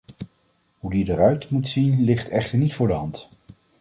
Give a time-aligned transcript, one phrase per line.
[0.77, 3.29] Hoe die eruit moet zien ligt echter niet voor de hand.